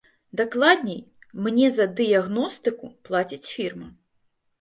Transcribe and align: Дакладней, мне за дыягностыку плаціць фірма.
Дакладней, 0.39 1.01
мне 1.47 1.67
за 1.75 1.85
дыягностыку 1.99 2.89
плаціць 3.09 3.51
фірма. 3.57 3.87